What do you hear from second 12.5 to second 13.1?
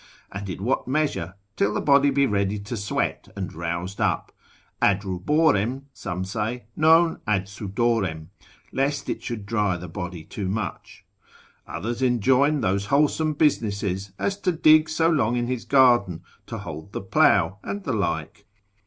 those